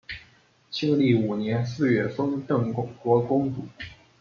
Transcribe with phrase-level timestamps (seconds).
[0.71, 3.67] 庆历五年四月封邓国公主。